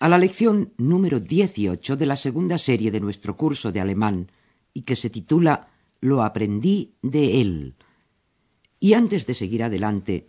a 0.00 0.08
la 0.08 0.18
lección 0.18 0.72
número 0.76 1.20
18 1.20 1.96
de 1.96 2.06
la 2.06 2.16
segunda 2.16 2.58
serie 2.58 2.90
de 2.90 3.00
nuestro 3.00 3.36
curso 3.36 3.72
de 3.72 3.80
alemán 3.80 4.30
y 4.72 4.82
que 4.82 4.96
se 4.96 5.10
titula 5.10 5.68
Lo 6.00 6.22
aprendí 6.22 6.94
de 7.02 7.40
él. 7.40 7.76
Y 8.80 8.94
antes 8.94 9.26
de 9.26 9.34
seguir 9.34 9.62
adelante, 9.62 10.26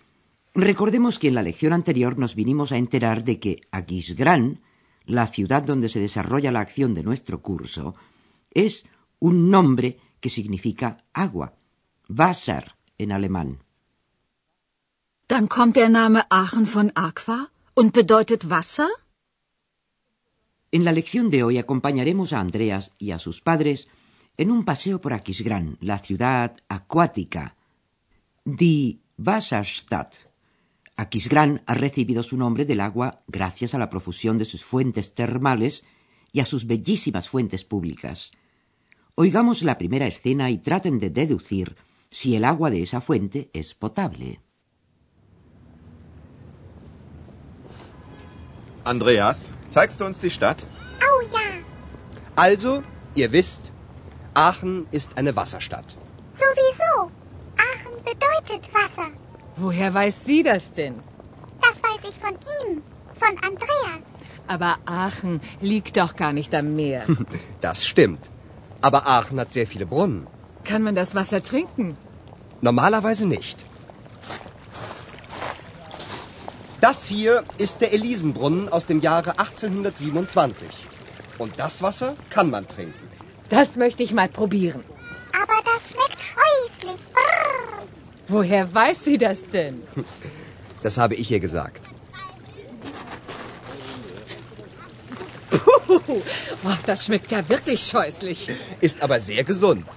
recordemos 0.54 1.20
que 1.20 1.28
en 1.28 1.36
la 1.36 1.44
lección 1.44 1.74
anterior 1.74 2.18
nos 2.18 2.36
vinimos 2.36 2.72
a 2.72 2.78
enterar 2.78 3.24
de 3.24 3.40
que 3.40 3.58
Aquisgrán, 3.72 4.62
la 5.06 5.28
ciudad 5.28 5.64
donde 5.64 5.90
se 5.90 6.00
desarrolla 6.00 6.52
la 6.52 6.62
acción 6.62 6.94
de 6.94 7.04
nuestro 7.04 7.42
curso, 7.42 7.96
es 8.52 8.86
un 9.20 9.50
nombre 9.50 10.00
que 10.20 10.30
significa 10.30 11.04
agua, 11.14 11.54
Wasser 12.08 12.76
en 12.98 13.12
alemán. 13.12 13.60
Dann 15.28 15.50
kommt 15.50 15.76
der 15.76 15.90
Name 15.90 16.24
Aachen 16.30 16.68
von 16.68 16.92
Aqua 16.94 17.50
und 17.74 17.94
bedeutet 17.94 18.50
Wasser? 18.50 18.90
En 20.76 20.84
la 20.84 20.92
lección 20.92 21.30
de 21.30 21.42
hoy 21.42 21.58
acompañaremos 21.58 22.34
a 22.34 22.42
Andreas 22.42 22.92
y 22.98 23.12
a 23.12 23.18
sus 23.18 23.40
padres 23.40 23.88
en 24.36 24.52
un 24.52 24.66
paseo 24.66 25.00
por 25.00 25.14
Aquisgrán, 25.14 25.78
la 25.80 26.00
ciudad 26.00 26.58
acuática. 26.68 27.56
Die 28.44 29.00
Wasserstadt. 29.18 30.16
Aquisgrán 30.98 31.64
ha 31.66 31.76
recibido 31.76 32.24
su 32.24 32.36
nombre 32.36 32.66
del 32.66 32.82
agua 32.82 33.16
gracias 33.26 33.74
a 33.74 33.78
la 33.78 33.90
profusión 33.90 34.38
de 34.38 34.44
sus 34.44 34.66
fuentes 34.66 35.16
termales 35.16 35.86
y 36.34 36.42
a 36.42 36.46
sus 36.46 36.68
bellísimas 36.68 37.30
fuentes 37.30 37.64
públicas. 37.64 38.34
Oigamos 39.16 39.64
la 39.64 39.78
primera 39.78 40.08
escena 40.08 40.52
y 40.52 40.58
traten 40.58 41.00
de 41.00 41.10
deducir 41.10 41.78
si 42.12 42.36
el 42.36 42.44
agua 42.44 42.70
de 42.70 42.82
esa 42.82 43.00
fuente 43.00 43.50
es 43.54 43.76
potable. 43.76 44.42
Andreas, 48.86 49.50
zeigst 49.70 50.00
du 50.00 50.06
uns 50.06 50.20
die 50.20 50.30
Stadt? 50.30 50.66
Oh 51.02 51.22
ja, 51.34 51.40
Also, 52.36 52.84
ihr 53.16 53.32
wisst, 53.32 53.72
Aachen 54.34 54.88
ist 54.92 55.18
eine 55.18 55.36
Wasserstadt. 55.36 55.96
sowieso. 56.34 57.12
Aachen 57.58 57.96
bedeutet 58.04 58.74
Wasser. 58.74 59.10
Woher 59.56 59.94
weiß 59.94 60.26
sie 60.26 60.44
das 60.44 60.72
denn? 60.74 60.96
Das 61.62 61.76
weiß 61.82 62.10
ich 62.12 62.18
von 62.20 62.36
ihm, 62.62 62.84
von 63.20 63.30
Andreas. 63.50 64.02
Aber 64.48 64.76
Aachen 64.86 65.42
liegt 65.62 65.98
doch 65.98 66.16
gar 66.16 66.32
nicht 66.34 66.54
am 66.54 66.76
Meer. 66.76 67.04
Das 67.62 67.88
stimmt. 67.88 68.20
Aber 68.82 69.08
Aachen 69.08 69.40
hat 69.40 69.52
sehr 69.54 69.66
viele 69.66 69.88
Brunnen. 69.88 70.28
Kann 70.64 70.84
man 70.84 70.94
das 70.94 71.16
Wasser 71.16 71.42
trinken? 71.42 71.98
Normalerweise 72.62 73.26
nicht. 73.28 73.66
Das 76.88 77.08
hier 77.08 77.44
ist 77.58 77.82
der 77.82 77.94
Elisenbrunnen 77.94 78.70
aus 78.70 78.86
dem 78.86 79.02
Jahre 79.02 79.40
1827. 79.40 80.68
Und 81.40 81.58
das 81.58 81.82
Wasser 81.82 82.16
kann 82.30 82.52
man 82.52 82.68
trinken. 82.68 83.10
Das 83.50 83.76
möchte 83.76 84.04
ich 84.04 84.14
mal 84.14 84.30
probieren. 84.30 84.84
Aber 85.34 85.56
das 85.66 85.90
schmeckt 85.90 86.22
scheußlich. 86.36 87.00
Brrr. 87.12 87.88
Woher 88.28 88.72
weiß 88.72 89.04
sie 89.04 89.18
das 89.18 89.50
denn? 89.50 89.82
Das 90.84 91.00
habe 91.00 91.16
ich 91.16 91.32
ihr 91.32 91.40
gesagt. 91.40 91.82
Puh, 95.50 96.00
oh, 96.08 96.22
das 96.86 97.06
schmeckt 97.06 97.32
ja 97.32 97.50
wirklich 97.50 97.82
scheußlich. 97.82 98.52
Ist 98.82 99.02
aber 99.02 99.20
sehr 99.20 99.44
gesund. 99.44 99.88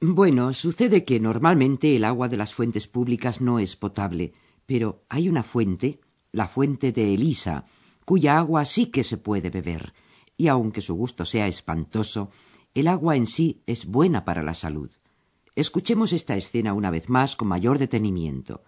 Bueno, 0.00 0.52
sucede 0.52 1.04
que 1.04 1.20
normalmente 1.20 1.96
el 1.96 2.04
agua 2.04 2.28
de 2.28 2.36
las 2.36 2.52
fuentes 2.52 2.86
públicas 2.88 3.40
no 3.40 3.58
es 3.58 3.76
potable, 3.76 4.32
pero 4.66 5.04
hay 5.08 5.28
una 5.28 5.42
fuente, 5.42 6.00
la 6.32 6.48
fuente 6.48 6.92
de 6.92 7.14
Elisa, 7.14 7.64
cuya 8.04 8.38
agua 8.38 8.64
sí 8.64 8.86
que 8.86 9.04
se 9.04 9.16
puede 9.16 9.50
beber, 9.50 9.94
y 10.36 10.48
aunque 10.48 10.80
su 10.80 10.94
gusto 10.94 11.24
sea 11.24 11.46
espantoso, 11.46 12.30
el 12.74 12.88
agua 12.88 13.16
en 13.16 13.26
sí 13.26 13.62
es 13.66 13.86
buena 13.86 14.24
para 14.24 14.42
la 14.42 14.54
salud. 14.54 14.90
Escuchemos 15.54 16.12
esta 16.12 16.36
escena 16.36 16.72
una 16.72 16.90
vez 16.90 17.08
más 17.08 17.36
con 17.36 17.48
mayor 17.48 17.78
detenimiento. 17.78 18.64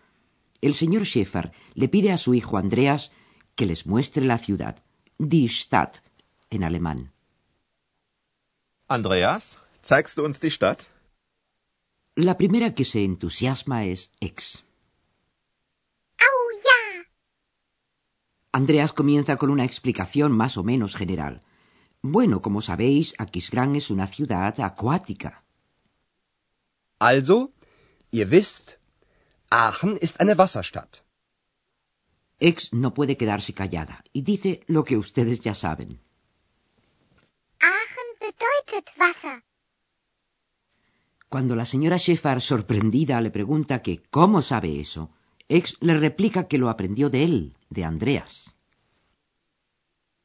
El 0.61 0.75
señor 0.75 1.05
Schäfer 1.05 1.51
le 1.75 1.89
pide 1.89 2.13
a 2.13 2.17
su 2.17 2.35
hijo 2.35 2.57
Andreas 2.57 3.11
que 3.57 3.67
les 3.67 3.87
muestre 3.87 4.25
la 4.25 4.39
ciudad, 4.39 4.83
die 5.19 5.49
Stadt, 5.49 6.03
en 6.51 6.63
alemán. 6.63 7.13
Andreas, 8.87 9.59
zeigst 9.83 10.17
du 10.17 10.25
uns 10.25 10.41
die 10.41 10.51
Stadt? 10.51 10.87
La 12.19 12.39
primera 12.39 12.75
que 12.75 12.87
se 12.87 13.05
entusiasma 13.05 13.85
es 13.85 14.11
Ex. 14.21 14.65
Oh 16.19 16.49
Andreas 18.53 18.95
comienza 18.95 19.37
con 19.37 19.51
una 19.51 19.65
explicación 19.65 20.33
más 20.33 20.57
o 20.57 20.65
menos 20.65 20.97
general. 20.97 21.43
Bueno, 22.01 22.41
como 22.41 22.63
sabéis, 22.63 23.15
Aquisgrán 23.19 23.77
es 23.77 23.91
una 23.91 24.07
ciudad 24.07 24.59
acuática. 24.61 25.45
Also, 26.99 27.53
ihr 28.11 28.31
wisst, 28.31 28.79
Aachen 29.51 29.99
ist 30.01 30.19
eine 30.19 30.35
Wasserstadt. 30.35 31.05
Ex 32.41 32.73
no 32.73 32.95
puede 32.95 33.19
quedarse 33.19 33.53
callada 33.53 34.03
y 34.15 34.23
dice 34.23 34.65
lo 34.69 34.85
que 34.85 34.97
ustedes 34.97 35.43
ya 35.43 35.53
saben. 35.53 36.01
Aachen 37.61 38.09
bedeutet 38.21 38.91
Wasser. 38.99 39.46
Cuando 41.29 41.57
la 41.57 41.65
señora 41.65 41.99
Schäfer, 41.99 42.41
sorprendida, 42.41 43.21
le 43.21 43.31
pregunta 43.31 43.83
que 43.83 44.03
cómo 44.11 44.43
sabe 44.43 44.81
eso, 44.81 45.11
Ex 45.49 45.77
le 45.81 45.97
replica 45.97 46.49
que 46.49 46.59
lo 46.59 46.69
aprendió 46.69 47.09
de 47.11 47.25
él, 47.25 47.57
de 47.71 47.85
Andreas. 47.85 48.57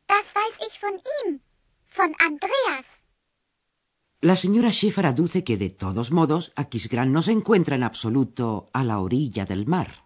Das 0.07 0.25
weiß 0.33 0.57
ich 0.67 0.79
von 0.81 0.95
ihm, 1.17 1.39
von 1.95 2.11
Andreas. 2.19 2.85
La 4.19 4.35
señora 4.35 4.71
Schäfer 4.71 5.07
aduce 5.07 5.43
que, 5.43 5.57
de 5.57 5.71
todos 5.71 6.11
modos, 6.11 6.51
Aquisgrán 6.55 7.11
no 7.11 7.21
se 7.21 7.31
encuentra 7.31 7.75
en 7.75 7.83
absoluto 7.83 8.69
a 8.71 8.83
la 8.83 8.99
orilla 8.99 9.45
del 9.45 9.65
mar. 9.65 10.05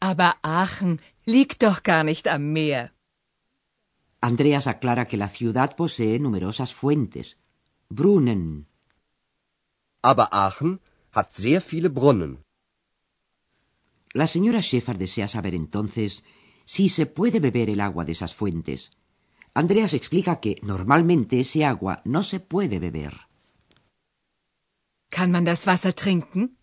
Aber 0.00 0.36
Aachen 0.42 1.00
liegt 1.24 1.62
doch 1.62 1.82
gar 1.82 2.04
nicht 2.04 2.26
am 2.28 2.52
Meer. 2.52 2.94
Andreas 4.20 4.66
aclara 4.66 5.06
que 5.06 5.16
la 5.16 5.28
ciudad 5.28 5.76
posee 5.76 6.18
numerosas 6.18 6.74
fuentes, 6.74 7.38
Brunnen, 7.88 8.66
Aber 10.10 10.28
Aachen 10.32 10.72
hat 11.16 11.34
sehr 11.34 11.60
viele 11.60 11.90
Brunnen. 11.98 12.32
La 14.20 14.26
señora 14.34 14.62
Schäfer 14.62 14.96
desea 15.04 15.26
saber 15.26 15.54
entonces 15.62 16.22
si 16.64 16.88
se 16.88 17.06
puede 17.06 17.40
beber 17.40 17.68
el 17.70 17.80
agua 17.80 18.04
de 18.04 18.12
esas 18.12 18.32
fuentes. 18.40 18.92
Andreas 19.52 19.94
explica 19.94 20.38
que 20.42 20.52
normalmente 20.62 21.40
ese 21.40 21.64
agua 21.64 22.02
no 22.04 22.22
se 22.22 22.38
puede 22.38 22.78
beber. 22.78 23.14
Kann 25.10 25.32
man 25.32 25.44
das 25.44 25.66
Wasser 25.66 25.92
trinken? 25.92 26.56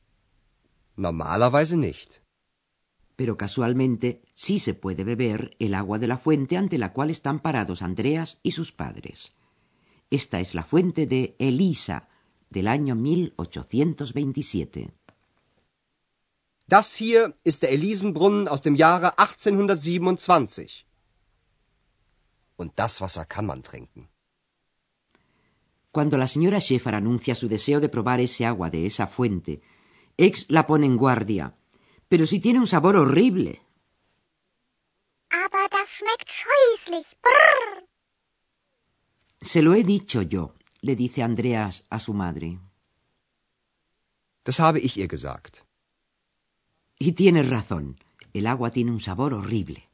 Normalerweise 0.96 1.76
nicht. 1.76 2.22
Pero 3.18 3.36
casualmente 3.36 4.22
sí 4.36 4.58
se 4.60 4.74
puede 4.74 5.04
beber 5.04 5.40
el 5.60 5.74
agua 5.74 6.00
de 6.00 6.08
la 6.08 6.18
fuente 6.18 6.56
ante 6.56 6.78
la 6.78 6.94
cual 6.94 7.10
están 7.10 7.42
parados 7.42 7.82
Andreas 7.82 8.40
y 8.42 8.52
sus 8.52 8.72
padres. 8.72 9.34
Esta 10.10 10.40
es 10.40 10.56
la 10.56 10.64
fuente 10.64 11.08
de 11.08 11.36
Elisa, 11.40 12.08
del 12.54 12.68
año 12.68 12.94
1827. 12.96 14.94
Das 16.68 16.96
hier 16.96 17.34
ist 17.44 17.62
der 17.64 17.72
Elisenbrunnen 17.72 18.48
aus 18.48 18.62
dem 18.62 18.76
Jahre 18.76 19.18
1827. 19.18 20.86
Und 22.56 22.72
das 22.82 23.02
Wasser 23.02 23.26
kann 23.26 23.46
man 23.46 23.62
trinken. 23.64 24.10
Cuando 25.92 26.18
la 26.18 26.28
señora 26.28 26.60
Schäfer 26.60 26.94
anuncia 26.96 27.36
su 27.36 27.48
deseo 27.48 27.80
de 27.80 27.90
probar 27.90 28.20
ese 28.20 28.46
agua 28.46 28.70
de 28.70 28.86
esa 28.86 29.06
fuente, 29.08 29.62
Ex 30.18 30.46
la 30.50 30.66
pone 30.66 30.86
en 30.86 30.98
guardia. 30.98 31.56
Pero 32.08 32.26
si 32.26 32.40
tiene 32.40 32.60
un 32.60 32.68
sabor 32.68 32.96
horrible. 32.96 33.62
Aber 35.30 35.68
das 35.70 35.90
schmeckt 35.98 36.30
scheußlich. 36.30 37.08
Brrr. 37.24 37.84
Se 39.42 39.62
lo 39.62 39.74
he 39.74 39.84
dicho 39.84 40.22
yo, 40.22 40.54
le 40.84 40.94
dice 40.96 41.24
Andreas 41.24 41.76
a 41.90 41.98
su 42.06 42.14
madre. 42.14 42.50
Das 44.46 44.60
habe 44.60 44.80
ich 44.80 44.94
ihr 45.02 45.08
gesagt. 45.08 45.64
Y 47.00 47.14
tienes 47.14 47.50
razón, 47.50 47.86
el 48.34 48.46
agua 48.48 48.70
tiene 48.70 48.92
un 48.92 49.00
sabor 49.00 49.34
horrible. 49.34 49.90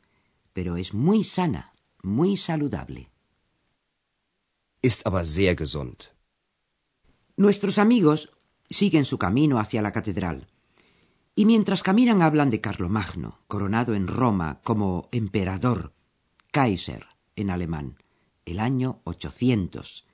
pero 0.59 0.75
es 0.75 0.94
muy 0.94 1.24
sana, 1.24 1.71
muy 2.03 2.36
saludable. 2.36 3.09
Ist 4.81 5.06
aber 5.07 5.25
sehr 5.25 5.56
gesund. 5.56 6.12
Nuestros 7.38 7.77
amigos 7.77 8.31
siguen 8.69 9.06
su 9.06 9.18
camino 9.18 9.59
hacia 9.59 9.81
la 9.81 9.94
catedral. 9.94 10.47
Y 11.33 11.45
mientras 11.45 11.81
caminan 11.81 12.21
hablan 12.21 12.50
de 12.50 12.59
Carlomagno, 12.59 13.39
coronado 13.47 13.94
en 13.94 14.07
Roma 14.07 14.59
como 14.65 15.07
emperador, 15.13 15.94
Kaiser 16.51 17.06
en 17.38 17.51
alemán, 17.51 17.95
el 18.44 18.59
año 18.59 19.00
800. 19.06 20.06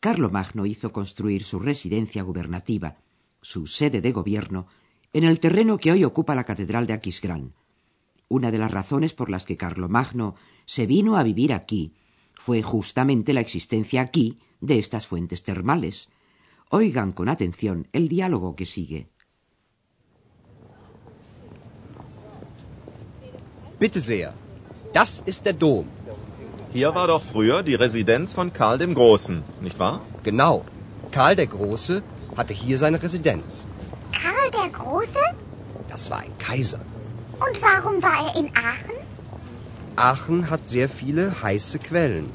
Carlomagno 0.00 0.64
hizo 0.64 0.92
construir 0.92 1.42
su 1.42 1.58
residencia 1.58 2.22
gubernativa, 2.22 2.96
su 3.42 3.66
sede 3.66 4.00
de 4.00 4.12
gobierno, 4.12 4.66
en 5.12 5.24
el 5.24 5.40
terreno 5.40 5.76
que 5.76 5.92
hoy 5.92 6.04
ocupa 6.04 6.34
la 6.34 6.44
catedral 6.44 6.86
de 6.86 6.94
Aquisgrán. 6.94 7.52
Una 8.28 8.50
de 8.50 8.58
las 8.58 8.70
razones 8.70 9.12
por 9.12 9.28
las 9.28 9.44
que 9.44 9.58
Carlomagno 9.58 10.36
se 10.64 10.86
vino 10.86 11.16
a 11.16 11.22
vivir 11.22 11.52
aquí 11.52 11.92
fue 12.34 12.62
justamente 12.62 13.34
la 13.34 13.40
existencia 13.40 14.00
aquí 14.00 14.38
de 14.60 14.78
estas 14.78 15.06
fuentes 15.06 15.42
termales. 15.42 16.08
Oigan 16.70 17.12
con 17.12 17.28
atención 17.28 17.88
el 17.92 18.08
diálogo 18.08 18.56
que 18.56 18.64
sigue. 18.64 19.08
Bitte 23.78 24.00
sehr. 24.00 24.32
Das 24.94 25.22
ist 25.26 25.44
der 25.44 25.54
Dom. 25.54 25.99
Hier 26.72 26.94
war 26.94 27.08
doch 27.08 27.22
früher 27.22 27.64
die 27.64 27.74
Residenz 27.74 28.32
von 28.32 28.52
Karl 28.52 28.78
dem 28.78 28.94
Großen, 28.94 29.42
nicht 29.60 29.80
wahr? 29.80 30.02
Genau. 30.22 30.64
Karl 31.10 31.34
der 31.34 31.48
Große 31.48 32.00
hatte 32.36 32.54
hier 32.54 32.78
seine 32.78 33.02
Residenz. 33.02 33.66
Karl 34.12 34.50
der 34.52 34.70
Große? 34.70 35.24
Das 35.88 36.10
war 36.10 36.18
ein 36.18 36.38
Kaiser. 36.38 36.78
Und 37.40 37.60
warum 37.60 38.00
war 38.00 38.28
er 38.28 38.38
in 38.38 38.50
Aachen? 38.54 38.98
Aachen 39.96 40.48
hat 40.48 40.68
sehr 40.68 40.88
viele 40.88 41.42
heiße 41.42 41.80
Quellen. 41.80 42.30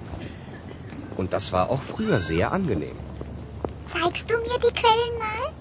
Und 1.16 1.32
das 1.32 1.54
war 1.54 1.70
auch 1.70 1.82
früher 1.82 2.20
sehr 2.20 2.52
angenehm. 2.52 2.98
Zeigst 3.94 4.30
du 4.30 4.36
mir 4.40 4.60
die 4.60 4.74
Quellen 4.74 5.18
mal? 5.18 5.54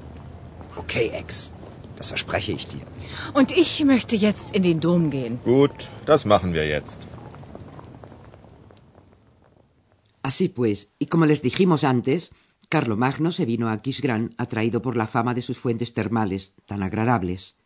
Okay, 0.74 1.12
Ex. 1.14 1.52
Das 1.96 2.08
verspreche 2.08 2.50
ich 2.50 2.66
dir. 2.66 2.82
Und 3.34 3.56
ich 3.56 3.84
möchte 3.84 4.16
jetzt 4.16 4.52
in 4.52 4.64
den 4.64 4.80
Dom 4.80 5.10
gehen. 5.10 5.38
Gut, 5.44 5.88
das 6.06 6.24
machen 6.24 6.54
wir 6.54 6.66
jetzt. 6.66 7.06
Así 10.24 10.48
pues, 10.48 10.88
y 10.98 11.06
como 11.06 11.26
les 11.26 11.42
dijimos 11.42 11.84
antes, 11.84 12.32
Carlomagno 12.70 13.30
se 13.30 13.44
vino 13.44 13.68
a 13.68 13.72
Aquisgrán 13.72 14.34
atraído 14.38 14.80
por 14.80 14.96
la 14.96 15.06
fama 15.06 15.34
de 15.34 15.42
sus 15.42 15.58
fuentes 15.58 15.92
termales, 15.92 16.54
tan 16.64 16.82
agradables. 16.82 17.56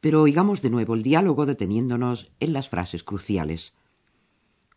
Pero 0.00 0.22
oigamos 0.22 0.62
de 0.62 0.70
nuevo 0.70 0.94
el 0.94 1.02
diálogo 1.02 1.44
deteniéndonos 1.44 2.32
en 2.40 2.54
las 2.54 2.70
frases 2.70 3.04
cruciales. 3.04 3.74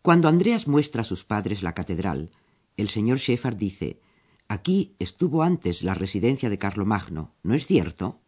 Cuando 0.02 0.28
Andreas 0.28 0.68
muestra 0.68 1.00
a 1.00 1.04
sus 1.04 1.24
padres 1.24 1.62
la 1.62 1.72
catedral, 1.72 2.30
el 2.76 2.90
señor 2.90 3.16
Sheffard 3.16 3.56
dice 3.56 4.02
Aquí 4.46 4.94
estuvo 4.98 5.42
antes 5.42 5.82
la 5.82 5.94
residencia 5.94 6.50
de 6.50 6.58
Carlomagno, 6.58 7.34
¿no 7.42 7.54
es 7.54 7.66
cierto? 7.66 8.20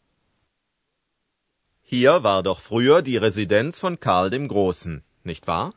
Hier 1.82 2.22
war 2.22 2.42
doch 2.42 2.60
früher 2.60 3.02
die 3.02 3.18
Residenz 3.18 3.78
von 3.78 3.98
Karl 4.00 4.30
dem 4.30 4.48
Großen, 4.48 5.04
nicht 5.22 5.46
wahr? 5.46 5.74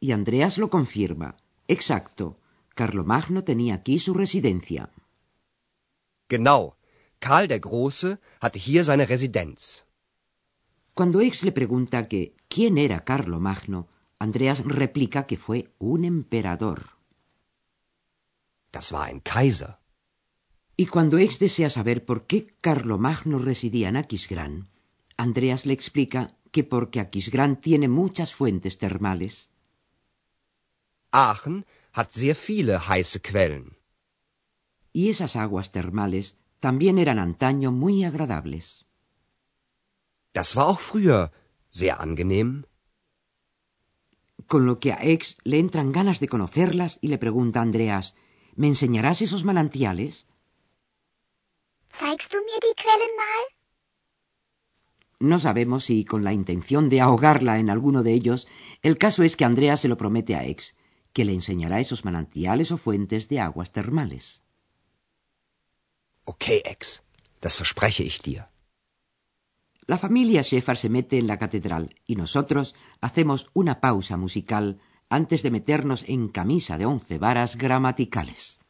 Y 0.00 0.10
Andreas 0.10 0.58
lo 0.58 0.68
confirma. 0.68 1.36
Exacto. 1.68 2.34
Carlomagno 2.74 3.42
tenía 3.44 3.74
aquí 3.74 3.98
su 3.98 4.14
residencia. 4.14 4.90
Genau. 6.28 6.76
Karl 7.18 7.48
der 7.48 7.60
Große 7.60 8.18
hatte 8.40 8.58
hier 8.58 8.84
seine 8.84 9.06
Residenz. 9.06 9.86
Cuando 10.94 11.20
Ex 11.20 11.42
le 11.42 11.52
pregunta 11.52 12.08
que 12.08 12.34
quién 12.48 12.78
era 12.78 13.04
Carlomagno, 13.04 13.88
Andreas 14.18 14.64
replica 14.64 15.26
que 15.26 15.36
fue 15.36 15.70
un 15.78 16.04
emperador. 16.04 16.96
Das 18.72 18.92
war 18.92 19.08
ein 19.08 19.20
Kaiser. 19.20 19.78
Y 20.76 20.86
cuando 20.86 21.18
Ex 21.18 21.38
desea 21.38 21.70
saber 21.70 22.04
por 22.04 22.26
qué 22.26 22.54
Carlomagno 22.60 23.38
residía 23.38 23.88
en 23.88 23.96
Aquisgrán, 23.96 24.68
Andreas 25.16 25.64
le 25.64 25.72
explica 25.72 26.36
que 26.50 26.64
porque 26.64 27.00
Aquisgrán 27.00 27.60
tiene 27.60 27.88
muchas 27.88 28.34
fuentes 28.34 28.78
termales. 28.78 29.50
Aachen 31.16 31.64
hat 31.92 32.12
sehr 32.12 32.36
viele 32.36 32.74
heiße 32.88 33.20
Quellen. 33.20 33.76
Y 34.92 35.08
esas 35.08 35.34
aguas 35.36 35.72
termales 35.72 36.36
también 36.60 36.98
eran 36.98 37.18
antaño 37.18 37.72
muy 37.72 38.04
agradables. 38.04 38.84
Das 40.34 40.54
war 40.56 40.66
auch 40.68 40.80
früher 40.80 41.32
sehr 41.70 42.00
angenehm. 42.00 42.66
Con 44.46 44.66
lo 44.66 44.78
que 44.78 44.92
a 44.92 44.98
Ex 45.02 45.38
le 45.44 45.58
entran 45.58 45.90
ganas 45.90 46.20
de 46.20 46.28
conocerlas 46.28 46.98
y 47.00 47.08
le 47.08 47.18
pregunta 47.18 47.60
a 47.60 47.62
Andreas, 47.62 48.14
¿me 48.54 48.68
enseñarás 48.68 49.22
esos 49.22 49.44
manantiales? 49.44 50.26
Zeigst 51.98 52.30
du 52.32 52.38
mir 52.48 52.60
die 52.60 52.76
Quellen 52.82 53.14
mal? 53.16 53.44
No 55.18 55.38
sabemos 55.38 55.84
si 55.84 56.04
con 56.04 56.24
la 56.24 56.34
intención 56.34 56.90
de 56.90 57.00
ahogarla 57.00 57.58
en 57.58 57.70
alguno 57.70 58.02
de 58.02 58.12
ellos, 58.12 58.46
el 58.82 58.98
caso 58.98 59.22
es 59.22 59.36
que 59.36 59.46
Andreas 59.46 59.80
se 59.80 59.88
lo 59.88 59.96
promete 59.96 60.36
a 60.36 60.44
Ex, 60.44 60.76
que 61.16 61.24
le 61.24 61.32
enseñará 61.32 61.80
esos 61.80 62.04
manantiales 62.04 62.68
o 62.72 62.76
fuentes 62.76 63.26
de 63.30 63.40
aguas 63.40 63.72
termales. 63.72 64.44
Okay, 66.24 66.60
Ex. 66.62 67.02
Das 67.40 67.56
verspreche 67.56 68.02
ich 68.04 68.20
dir. 68.20 68.42
La 69.86 69.96
familia 69.96 70.42
Sheffard 70.42 70.76
se 70.76 70.90
mete 70.90 71.16
en 71.16 71.26
la 71.26 71.38
catedral 71.38 71.94
y 72.04 72.16
nosotros 72.16 72.74
hacemos 73.00 73.48
una 73.54 73.80
pausa 73.80 74.18
musical 74.18 74.78
antes 75.08 75.42
de 75.42 75.50
meternos 75.50 76.04
en 76.06 76.28
camisa 76.28 76.76
de 76.76 76.84
once 76.84 77.16
varas 77.16 77.56
gramaticales. 77.56 78.60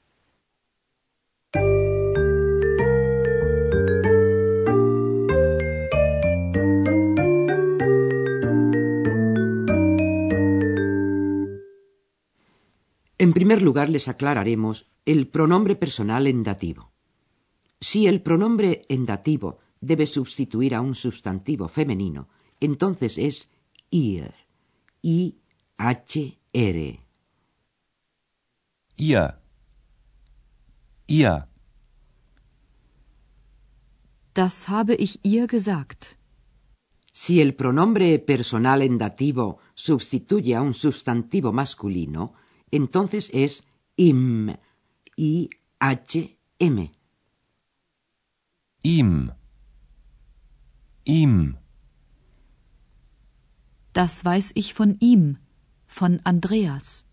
En 13.18 13.32
primer 13.32 13.62
lugar 13.62 13.88
les 13.88 14.08
aclararemos 14.08 14.86
el 15.06 15.28
pronombre 15.28 15.76
personal 15.76 16.26
en 16.26 16.42
dativo. 16.42 16.92
Si 17.80 18.06
el 18.06 18.20
pronombre 18.20 18.82
en 18.88 19.06
dativo 19.06 19.58
debe 19.80 20.06
sustituir 20.06 20.75
a 20.75 20.80
un 20.80 20.94
sustantivo 20.94 21.68
femenino, 21.68 22.28
entonces 22.61 23.16
es 23.18 23.49
ir, 23.90 24.35
I-H-R. 25.02 27.00
Ihr. 28.96 29.38
Ihr. 31.06 31.49
Das 34.35 34.68
habe 34.68 34.94
ich 34.99 35.18
ihr 35.23 35.46
gesagt. 35.46 36.18
Si 37.12 37.40
el 37.40 37.54
pronombre 37.54 38.18
personal 38.18 38.82
en 38.82 38.99
dativo 38.99 39.58
sustituye 39.75 40.54
a 40.54 40.61
un 40.61 40.75
sustantivo 40.75 41.52
masculino, 41.52 42.35
entonces 42.70 43.30
es 43.32 43.64
im, 43.96 44.54
I-H-M. 45.16 46.90
Ihm. 48.82 49.32
Ihm. 51.04 51.56
Das 53.92 54.25
weiß 54.25 54.52
ich 54.54 54.75
von 54.75 54.96
ihm, 55.00 55.38
von 55.87 56.20
Andreas. 56.25 57.06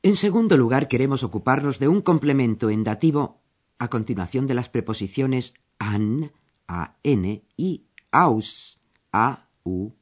En 0.00 0.16
segundo 0.16 0.56
lugar, 0.56 0.88
queremos 0.88 1.22
ocuparnos 1.22 1.78
de 1.78 1.88
un 1.88 2.00
complemento 2.02 2.70
en 2.70 2.84
dativo 2.84 3.42
a 3.78 3.88
continuación 3.88 4.46
de 4.46 4.54
las 4.54 4.68
preposiciones 4.68 5.54
an, 5.78 6.32
a-n 6.66 7.44
y 7.56 7.84
aus, 8.10 8.78
a-u-s. 9.12 9.98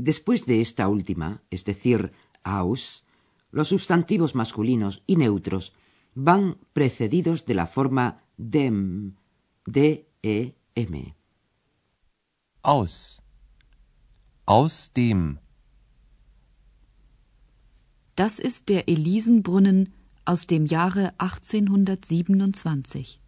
Después 0.00 0.46
de 0.46 0.60
esta 0.60 0.86
última, 0.86 1.42
es 1.50 1.64
decir, 1.64 2.12
aus, 2.44 3.04
los 3.50 3.66
sustantivos 3.66 4.36
masculinos 4.36 5.02
y 5.08 5.16
neutros 5.16 5.72
van 6.14 6.56
precedidos 6.72 7.46
de 7.46 7.54
la 7.54 7.66
forma 7.66 8.18
dem, 8.36 9.16
D-E-M. 9.66 11.16
Aus. 12.62 13.20
Aus 14.44 14.92
dem. 14.94 15.40
Das 18.14 18.38
ist 18.38 18.68
der 18.68 18.88
Elisenbrunnen 18.88 19.92
aus 20.24 20.46
dem 20.46 20.66
Jahre 20.66 21.12
1827. 21.18 23.20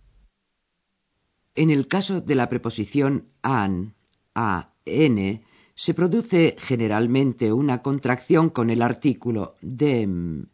En 1.57 1.71
el 1.71 1.89
caso 1.89 2.21
de 2.21 2.37
la 2.37 2.49
preposición 2.49 3.27
an, 3.43 3.97
a-n, 4.35 5.43
se 5.81 5.95
produce 5.95 6.57
generalmente 6.59 7.55
una 7.55 7.81
contracción 7.81 8.51
con 8.51 8.69
el 8.69 8.83
artículo 8.83 9.57
dem, 9.63 10.49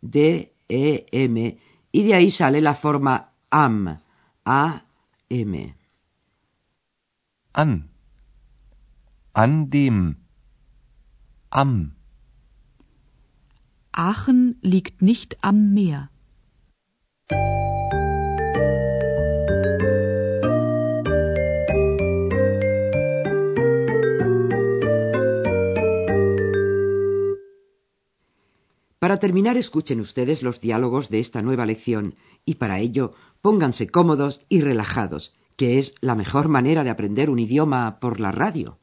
d-e-m, 0.00 1.58
y 1.92 2.02
de 2.02 2.14
ahí 2.14 2.32
sale 2.32 2.60
la 2.60 2.74
forma 2.74 3.30
am, 3.48 4.00
a-m. 4.44 5.76
An. 7.52 7.90
An 9.34 9.70
dem. 9.70 10.16
Am. 11.50 11.94
Aachen 13.92 14.58
liegt 14.62 15.00
nicht 15.00 15.36
am 15.42 15.74
Meer. 15.74 16.10
Para 29.12 29.20
terminar, 29.20 29.58
escuchen 29.58 30.00
ustedes 30.00 30.42
los 30.42 30.62
diálogos 30.62 31.10
de 31.10 31.20
esta 31.20 31.42
nueva 31.42 31.66
lección 31.66 32.14
y 32.46 32.54
para 32.54 32.78
ello 32.78 33.12
pónganse 33.42 33.86
cómodos 33.86 34.40
y 34.48 34.62
relajados, 34.62 35.34
que 35.56 35.78
es 35.78 35.94
la 36.00 36.14
mejor 36.14 36.48
manera 36.48 36.82
de 36.82 36.88
aprender 36.88 37.28
un 37.28 37.38
idioma 37.38 38.00
por 38.00 38.20
la 38.20 38.32
radio. 38.32 38.78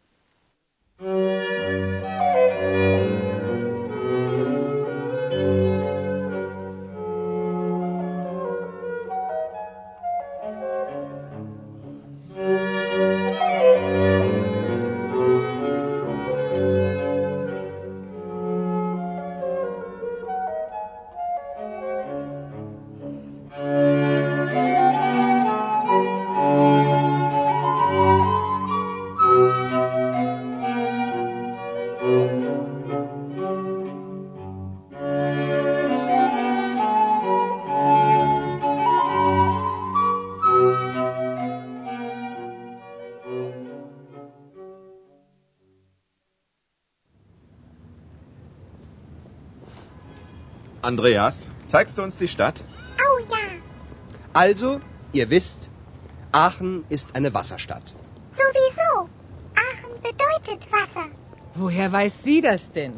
Andreas, 50.82 51.48
zeigst 51.68 51.98
du 51.98 52.04
uns 52.04 52.18
die 52.18 52.28
Stadt? 52.28 52.64
Oh 53.00 53.20
ja, 53.30 53.38
Also, 54.34 54.80
ihr 55.12 55.30
wisst, 55.30 55.70
Aachen 56.32 56.86
ist 56.90 57.16
eine 57.16 57.34
Wasserstadt. 57.34 57.94
sowieso. 58.32 59.10
Aachen 59.56 59.94
bedeutet 60.02 60.72
Wasser. 60.72 61.08
Woher 61.56 61.92
weiß 61.92 62.24
sie 62.24 62.42
das 62.42 62.72
denn? 62.72 62.94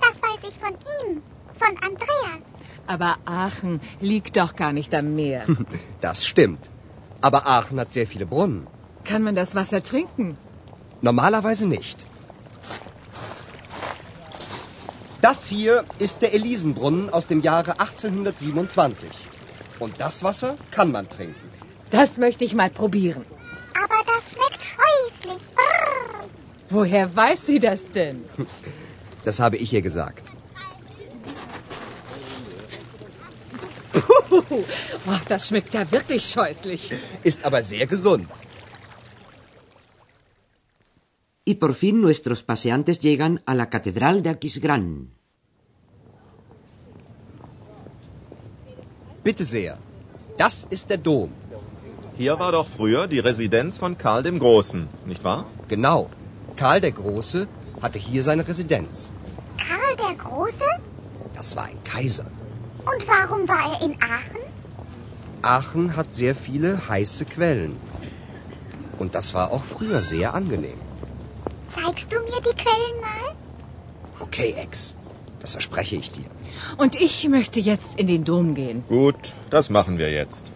Das 0.00 0.14
weiß 0.22 0.40
ich 0.50 0.56
von 0.58 0.74
ihm, 1.00 1.22
von 1.58 1.76
Andreas. 1.88 2.40
Aber 2.86 3.16
Aachen 3.24 3.80
liegt 4.00 4.36
doch 4.36 4.56
gar 4.56 4.72
nicht 4.72 4.94
am 4.94 5.14
Meer. 5.14 5.44
Das 6.00 6.26
stimmt. 6.26 6.60
Aber 7.20 7.46
Aachen 7.46 7.78
hat 7.78 7.92
sehr 7.92 8.06
viele 8.06 8.24
Brunnen. 8.26 8.66
Kann 9.04 9.22
man 9.22 9.34
das 9.34 9.54
Wasser 9.54 9.82
trinken? 9.82 10.36
Normalerweise 11.02 11.66
nicht. 11.66 12.06
Das 15.20 15.46
hier 15.46 15.84
ist 15.98 16.22
der 16.22 16.32
Elisenbrunnen 16.34 17.10
aus 17.10 17.26
dem 17.26 17.42
Jahre 17.42 17.78
1827. 17.78 19.10
Und 19.78 19.94
das 19.98 20.24
Wasser 20.24 20.56
kann 20.70 20.90
man 20.92 21.08
trinken. 21.08 21.50
Das 21.90 22.16
möchte 22.16 22.44
ich 22.44 22.54
mal 22.54 22.70
probieren. 22.70 23.26
Aber 23.74 24.02
das 24.06 24.30
schmeckt 24.30 24.60
scheußlich. 24.62 25.42
Brrr. 25.54 26.28
Woher 26.70 27.14
weiß 27.14 27.46
sie 27.46 27.58
das 27.58 27.90
denn? 27.90 28.24
Das 29.22 29.38
habe 29.38 29.58
ich 29.58 29.70
ihr 29.70 29.82
gesagt. 29.82 30.24
Puh, 33.92 34.42
oh, 34.48 34.64
das 35.28 35.48
schmeckt 35.48 35.74
ja 35.74 35.92
wirklich 35.92 36.24
scheußlich. 36.24 36.92
Ist 37.22 37.44
aber 37.44 37.62
sehr 37.62 37.86
gesund. 37.86 38.26
Y 41.50 41.56
por 41.56 41.74
fin 41.74 42.00
nuestros 42.00 42.44
paseantes 42.44 43.00
llegan 43.00 43.42
a 43.44 43.56
la 43.56 43.68
Catedral 43.70 44.22
de 44.22 44.30
Aquisgrán. 44.30 44.84
Bitte 49.24 49.44
sehr. 49.44 49.78
Das 50.38 50.68
ist 50.70 50.90
der 50.90 50.98
Dom. 50.98 51.30
Hier 52.16 52.38
war 52.38 52.52
doch 52.52 52.68
früher 52.68 53.08
die 53.08 53.18
Residenz 53.18 53.78
von 53.78 53.98
Karl 53.98 54.22
dem 54.22 54.38
Großen, 54.38 54.82
nicht 55.06 55.24
wahr? 55.24 55.44
Genau. 55.66 56.08
Karl 56.54 56.80
der 56.80 56.92
Große 56.92 57.48
hatte 57.82 57.98
hier 57.98 58.22
seine 58.22 58.46
Residenz. 58.46 59.10
Karl 59.66 59.96
der 60.04 60.14
Große? 60.24 60.70
Das 61.34 61.56
war 61.56 61.64
ein 61.64 61.82
Kaiser. 61.82 62.26
Und 62.90 63.02
warum 63.08 63.48
war 63.48 63.64
er 63.72 63.78
in 63.86 63.94
Aachen? 64.00 64.44
Aachen 65.42 65.96
hat 65.96 66.14
sehr 66.14 66.36
viele 66.36 66.88
heiße 66.88 67.24
Quellen. 67.24 67.74
Und 69.00 69.16
das 69.16 69.34
war 69.34 69.50
auch 69.50 69.64
früher 69.64 70.00
sehr 70.00 70.32
angenehm. 70.34 70.78
Zeigst 71.74 72.08
du 72.12 72.18
mir 72.28 72.40
die 72.48 72.56
Quellen 72.62 72.96
mal? 73.00 73.36
Okay, 74.20 74.54
Ex. 74.64 74.94
Das 75.40 75.52
verspreche 75.52 75.96
ich 75.96 76.10
dir. 76.12 76.30
Und 76.76 76.94
ich 77.06 77.28
möchte 77.28 77.60
jetzt 77.60 77.98
in 77.98 78.06
den 78.06 78.24
Dom 78.24 78.54
gehen. 78.54 78.84
Gut, 78.88 79.34
das 79.50 79.70
machen 79.70 79.98
wir 79.98 80.10
jetzt. 80.10 80.50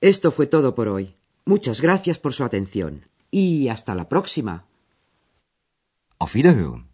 Esto 0.00 0.30
fue 0.30 0.46
todo 0.46 0.74
por 0.74 0.88
hoy. 0.88 1.14
Muchas 1.46 1.80
gracias 1.80 2.18
por 2.18 2.32
su 2.32 2.44
atención. 2.44 2.92
Y 3.30 3.68
hasta 3.68 3.94
la 3.94 4.08
próxima. 4.08 4.64
Auf 6.18 6.34
Wiederhören. 6.34 6.88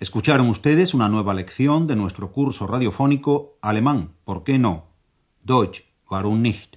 Escucharon 0.00 0.48
ustedes 0.50 0.92
una 0.92 1.08
nueva 1.08 1.34
lección 1.34 1.86
de 1.86 1.96
nuestro 1.96 2.32
curso 2.32 2.66
radiofónico 2.66 3.56
Alemán, 3.62 4.14
¿por 4.24 4.42
qué 4.44 4.58
no? 4.58 4.88
Deutsch, 5.42 5.84
warum 6.10 6.42
nicht? 6.42 6.76